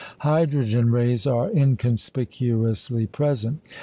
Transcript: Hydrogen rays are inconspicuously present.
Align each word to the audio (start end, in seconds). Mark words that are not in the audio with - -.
Hydrogen 0.21 0.89
rays 0.89 1.27
are 1.27 1.51
inconspicuously 1.51 3.05
present. 3.05 3.59